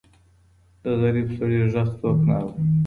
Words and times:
د 0.83 0.85
غریب 1.01 1.27
سړي 1.37 1.57
ږغ 1.71 1.87
څوک 1.99 2.17
نه 2.27 2.33
اوري. 2.41 2.63